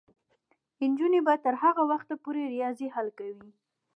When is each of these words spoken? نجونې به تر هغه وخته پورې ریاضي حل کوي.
نجونې 0.89 1.19
به 1.25 1.33
تر 1.45 1.55
هغه 1.63 1.83
وخته 1.91 2.13
پورې 2.23 2.51
ریاضي 2.53 2.87
حل 2.95 3.07
کوي. 3.17 3.49